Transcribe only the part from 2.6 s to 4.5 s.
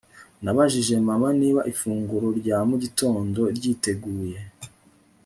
mu gitondo ryiteguye